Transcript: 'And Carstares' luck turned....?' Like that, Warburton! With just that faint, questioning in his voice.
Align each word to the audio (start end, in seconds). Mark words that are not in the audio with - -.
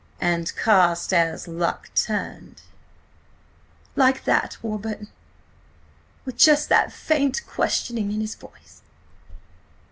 'And 0.19 0.51
Carstares' 0.55 1.47
luck 1.47 1.91
turned....?' 1.93 2.63
Like 3.95 4.23
that, 4.23 4.57
Warburton! 4.63 5.09
With 6.25 6.37
just 6.37 6.69
that 6.69 6.91
faint, 6.91 7.45
questioning 7.45 8.11
in 8.11 8.19
his 8.19 8.33
voice. 8.33 8.81